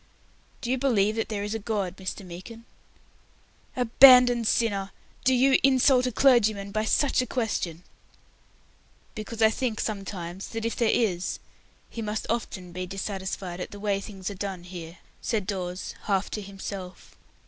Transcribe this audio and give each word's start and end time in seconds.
"Do 0.61 0.71
you 0.71 0.79
believe 0.79 1.15
that 1.15 1.29
there 1.29 1.43
is 1.43 1.53
a 1.53 1.59
God, 1.59 1.95
Mr. 1.97 2.25
Meekin?" 2.25 2.65
"Abandoned 3.75 4.47
sinner! 4.47 4.89
Do 5.23 5.31
you 5.31 5.59
insult 5.61 6.07
a 6.07 6.11
clergyman 6.11 6.71
by 6.71 6.85
such 6.85 7.21
a 7.21 7.27
question?" 7.27 7.83
"Because 9.13 9.43
I 9.43 9.51
think 9.51 9.79
sometimes 9.79 10.47
that 10.47 10.65
if 10.65 10.75
there 10.75 10.89
is, 10.89 11.37
He 11.87 12.01
must 12.01 12.25
often 12.31 12.71
be 12.71 12.87
dissatisfied 12.87 13.59
at 13.59 13.69
the 13.69 13.79
way 13.79 14.01
things 14.01 14.31
are 14.31 14.33
done 14.33 14.63
here," 14.63 14.97
said 15.21 15.45
Dawes, 15.45 15.93
half 16.05 16.31
to 16.31 16.41
himself. 16.41 17.15